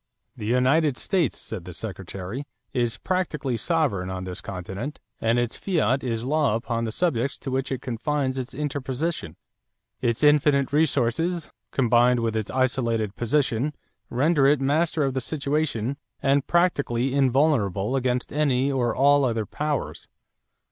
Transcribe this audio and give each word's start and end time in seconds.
"The 0.35 0.47
United 0.47 0.97
States," 0.97 1.37
said 1.37 1.63
the 1.65 1.75
Secretary, 1.75 2.47
"is 2.73 2.97
practically 2.97 3.55
sovereign 3.55 4.09
on 4.09 4.23
this 4.23 4.41
continent 4.41 4.99
and 5.19 5.37
its 5.37 5.55
fiat 5.57 6.03
is 6.03 6.23
law 6.25 6.55
upon 6.55 6.85
the 6.85 6.91
subjects 6.91 7.37
to 7.37 7.51
which 7.51 7.71
it 7.71 7.83
confines 7.83 8.39
its 8.39 8.55
interposition.... 8.55 9.35
Its 10.01 10.23
infinite 10.23 10.73
resources, 10.73 11.51
combined 11.69 12.19
with 12.19 12.35
its 12.35 12.49
isolated 12.49 13.15
position, 13.15 13.75
render 14.09 14.47
it 14.47 14.59
master 14.59 15.03
of 15.03 15.13
the 15.13 15.21
situation 15.21 15.97
and 16.19 16.47
practically 16.47 17.13
invulnerable 17.13 17.95
against 17.95 18.33
any 18.33 18.71
or 18.71 18.95
all 18.95 19.23
other 19.23 19.45
powers." 19.45 20.07